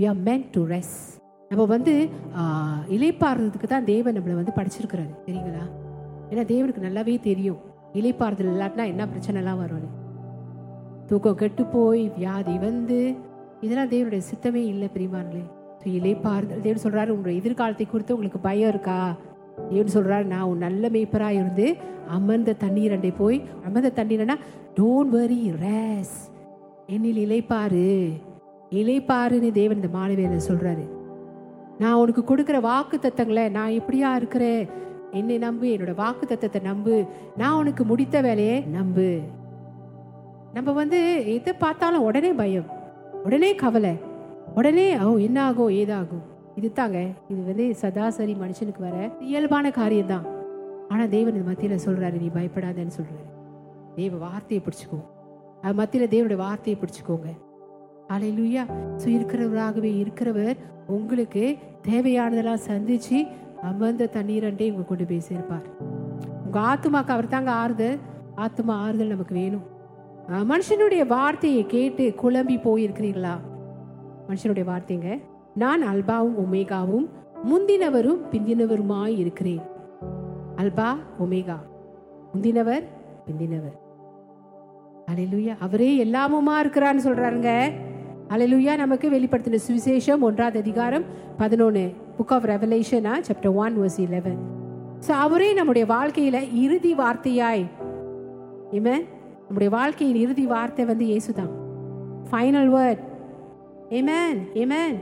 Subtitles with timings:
[0.00, 0.94] We are meant to ரெஸ்
[1.50, 1.92] நம்ம வந்து
[2.34, 2.82] ஆஹ்,
[3.68, 5.12] தான் தேவன் நம்மளை வந்து படிச்சிருக்கிறாரு.
[5.24, 5.64] சரிங்களா
[6.30, 7.60] ஏன்னா தேவனுக்கு நல்லாவே தெரியும்.
[7.94, 9.88] இலைப்பாறுதல் இல்லாட்டினா என்ன பிரச்சனைலாம் வரும்னு.
[11.08, 12.98] தூக்கம் கெட்டு போய் வியாதி வந்து
[13.62, 15.42] இதெல்லாம் தேவனுடைய சித்தமே இல்லை பிரிமானங்களே
[15.80, 18.98] ஸோ இலைப்பாறுதல் தேவன் சொல்கிறாரு உங்களுடைய எதிர்காலத்தை குறித்து உங்களுக்கு பயம் இருக்கா?
[19.70, 21.66] தேவன் சொல்கிறாரு நான் உன் நல்ல மேய்ப்பராக இருந்து
[22.08, 24.36] அமர்ந்த தண்ணீர் அண்டை போய் அமர்ந்த தண்ணீர்னா
[24.78, 26.16] டோன்ட் வரி ரேஸ்
[26.88, 27.86] என்னில் இலைப்பாரு
[28.78, 30.84] இலைப்பாருன்னு தேவன் இந்த மாணவியரை சொல்கிறாரு
[31.78, 34.68] நான் உனக்கு கொடுக்குற வாக்கு தத்தங்களை நான் இப்படியா இருக்கிறேன்?
[35.10, 37.04] என்னை நம்பு என்னோட வாக்கு தத்தத்தை நம்பு.
[37.36, 39.08] நான் உனக்கு முடித்த வேலையை நம்பு.
[40.54, 40.98] நம்ம வந்து
[41.34, 42.68] எதை பார்த்தாலும் உடனே பயம்.
[43.24, 43.94] உடனே கவலை.
[44.54, 46.24] உடனே ஓ என்ன ஆகும் ஏதாகும்
[46.54, 46.98] இது தாங்க
[47.28, 50.26] இது வந்து சதாசரி மனுஷனுக்கு வர இயல்பான காரியம்தான்.
[50.88, 53.28] ஆனால் தேவன் இந்த மத்தியில் சொல்கிறாரு நீ பயப்படாதன்னு சொல்கிறாரு
[53.94, 54.98] தேவ வார்த்தையை பிடிச்சிக்கோ.
[55.62, 57.30] அது மத்தியில் தேவனுடைய வார்த்தையை பிடிச்சிக்கோங்க.
[58.14, 58.62] அலையிலுயா.
[59.00, 60.56] ஸோ இருக்கிறவராகவே இருக்கிறவர்
[60.96, 61.44] உங்களுக்கு
[61.88, 63.18] தேவையானதெல்லாம் சந்திச்சு
[63.68, 65.66] அமர்ந்த தண்ணீரண்டே உங்க கொண்டு போய் சேர்ப்பார்
[66.44, 67.98] உங்க ஆத்துமாக்கு அவர் தாங்க ஆறுதல்.
[68.44, 69.66] ஆத்துமா ஆறுதல் நமக்கு வேணும்.
[70.50, 73.34] மனுஷனுடைய வார்த்தையை கேட்டு குழம்பி போயிருக்கிறீர்களா?
[74.28, 75.10] மனுஷனுடைய வார்த்தைங்க
[75.62, 77.06] நான் அல்பாவும் ஒமேகாவும்
[77.50, 79.62] முந்தினவரும் பிந்தினவருமாய் இருக்கிறேன்.
[80.62, 80.88] அல்பா
[81.24, 81.58] ஒமேகா
[82.32, 82.84] முந்தினவர்
[83.26, 83.76] பிந்தினவர்.
[85.12, 87.52] அலையிலுயா அவரே எல்லாமுமா இருக்கிறான்னு சொல்றாருங்க.
[88.32, 91.04] அலையிலுயா நமக்கு வெளிப்படுத்தின சுவிசேஷம் ஒன்றாவது அதிகாரம்
[91.38, 91.82] பதினொன்று
[92.18, 94.36] book of ரெவலேஷனா chapter one verse eleven
[95.06, 97.64] so அவரே நம்முடைய வாழ்க்கையில இறுதி வார்த்தையாய்.
[98.78, 99.02] இவன்
[99.46, 101.50] நம்முடைய வாழ்க்கையின் இறுதி வார்த்தை வந்து இயேசுதான்.
[102.28, 103.02] ஃபைனல் வேர்ட்
[103.98, 104.96] ஏமேன் ஏமேன்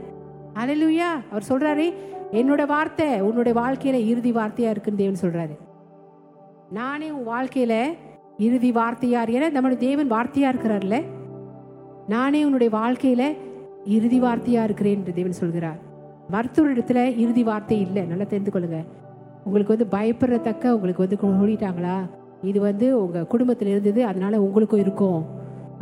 [0.63, 1.87] அலலுயா அவர் சொல்கிறாரு
[2.41, 5.57] என்னோட வார்த்தை உன்னுடைய வாழ்க்கையில இறுதி வார்த்தையா இருக்குன்னு தேவன் சொல்கிறாரு
[6.79, 7.75] நானே உன் வாழ்க்கையில
[8.47, 9.29] இறுதி வார்த்தையார்.
[9.37, 10.97] ஏன்னா நம்மளுடைய தேவன் வார்த்தையா இருக்கிறார்ல.
[12.11, 13.23] நானே உன்னுடைய வாழ்க்கையில
[13.95, 15.79] இறுதி வார்த்தையா இருக்கிறேன் என்று தேவன் சொல்கிறார்.
[16.31, 18.03] மருத்துவரிடத்துல இறுதி வார்த்தை இல்லை.
[18.03, 18.79] நல்லா தெரிந்து கொள்ளுங்க.
[19.43, 21.97] உங்களுக்கு வந்து பயப்படுறத்தக்க உங்களுக்கு வந்து சொல்லிட்டாங்களா
[22.41, 25.21] இது வந்து உங்க குடும்பத்தில் இருந்தது அதனால உங்களுக்கும் இருக்கும்.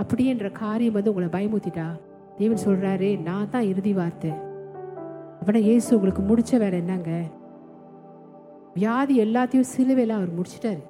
[0.02, 1.88] அப்படின்ற காரியம் வந்து உங்களை பயமுத்திட்டா
[2.38, 4.32] தேவன் சொல்றாரு நான் தான் இறுதி வார்த்தை.
[5.40, 7.12] அப்படின்னா இயேசு உங்களுக்கு முடிச்ச வேலை என்னங்க?
[8.74, 10.84] வியாதி எல்லாத்தையும் சிலுவையில் அவர் முடிச்சிட்டாரு.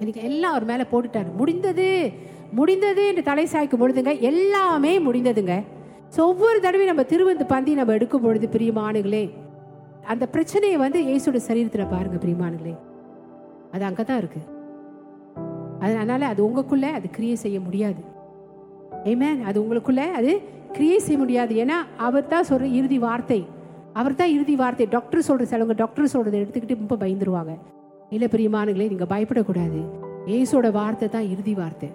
[0.00, 1.28] எனக்கு எல்லாம் அவர் மேலே போட்டுட்டார்.
[1.40, 1.88] முடிந்தது
[2.58, 5.54] முடிந்தது என்று தலை சாய்க்கும் பொழுதுங்க எல்லாமே முடிந்ததுங்க.
[6.14, 9.24] ஸோ ஒவ்வொரு தடவையும் நம்ம திருவந்து பந்தி நம்ம எடுக்கும் பொழுது பிரியமானுங்களே
[10.12, 12.74] அந்த பிரச்சனையை வந்து இயேசுட சரீரத்தில் பாருங்க பிரியமானுங்களே
[13.74, 14.48] அது அங்கே தான் இருக்குது
[15.84, 18.00] அதனால அது உங்களுக்குள்ளே அது கிரியை செய்ய முடியாது.
[19.12, 20.32] ஏமேன் அது உங்களுக்குள்ளே அது
[20.76, 21.52] கிரியை செய்ய முடியாது.
[21.62, 23.40] ஏன்னா அவர் தான் சொல்கிற இறுதி வார்த்தை.
[24.00, 24.86] அவர் தான் இறுதி வார்த்தை.
[24.96, 27.54] டாக்டர் சொல்கிற சிலவங்க டாக்டர் சொல்கிறத எடுத்துக்கிட்டு ரொம்ப பயந்துருவாங்க.
[28.14, 29.80] இல்லை பிரியமானங்களே நீங்கள் பயப்படக்கூடாது.
[30.36, 31.88] ஏசோட வார்த்தை தான் இறுதி வார்த்தை.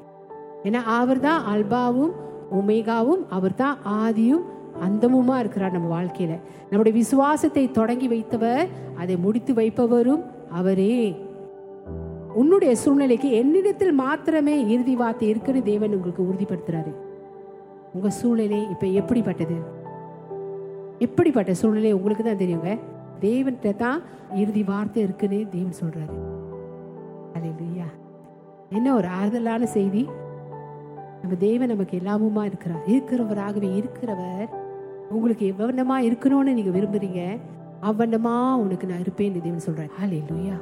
[0.67, 2.13] ஏன்னா அவர் தான் அல்பாவும்
[2.59, 4.45] ஒமேகாவும் அவர் தான் ஆதியும்
[4.87, 6.33] அந்தமுமா இருக்கிறார் நம்ம வாழ்க்கையில.
[6.69, 8.67] நம்முடைய விசுவாசத்தை தொடங்கி வைத்தவர்
[9.01, 10.23] அதை முடித்து வைப்பவரும்
[10.59, 10.97] அவரே.
[12.41, 16.91] உன்னுடைய சூழ்நிலைக்கு என்னிடத்தில் மாத்திரமே இறுதி வார்த்தை இருக்குன்னு தேவன் உங்களுக்கு உறுதிப்படுத்துறாரு.
[17.95, 19.57] உங்க சூழ்நிலை இப்ப எப்படிப்பட்டது?
[21.05, 22.71] எப்படிப்பட்ட சூழ்நிலை உங்களுக்கு தான் தெரியுங்க?
[23.21, 24.01] தேவன்கிட்ட தான்
[24.35, 26.15] இறுதி வார்த்தை இருக்குன்னு தேவன் சொல்றாரு.
[27.33, 27.87] அல்லேலூயா
[28.69, 30.07] என்ன ஒரு ஆறுதலான செய்தி?
[31.21, 32.87] நம்ம தேவன் நமக்கு எல்லாமுமா இருக்கிறார்.
[32.87, 34.47] இருக்கிறவராகவே இருக்கிறவர்.
[35.09, 37.39] உங்களுக்கு எவ்வளமா இருக்கணும்னு நீங்க விரும்புறீங்க
[37.81, 39.91] அவ்வண்ணமா உனக்கு நான் இருப்பேன் தேவன் சொல்றாரு.
[40.03, 40.57] அல்லேலூயா